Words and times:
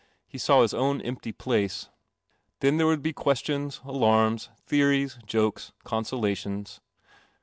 He 0.27 0.39
saw 0.39 0.63
his 0.63 0.73
own 0.73 0.99
empty 1.01 1.31
place. 1.31 1.89
Then 2.59 2.77
there 2.77 2.87
would 2.87 3.03
be 3.03 3.13
ques 3.13 3.39
tions, 3.43 3.81
alarms, 3.85 4.49
theories, 4.65 5.19
jokes, 5.27 5.73
consolations. 5.83 6.81